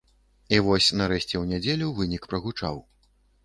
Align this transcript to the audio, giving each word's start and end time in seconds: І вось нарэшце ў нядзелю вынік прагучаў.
І 0.57 0.57
вось 0.67 0.87
нарэшце 1.01 1.35
ў 1.41 1.45
нядзелю 1.53 1.93
вынік 2.01 2.29
прагучаў. 2.35 2.85